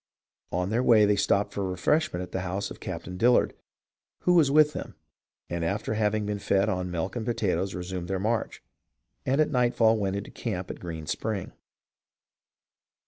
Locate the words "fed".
6.39-6.69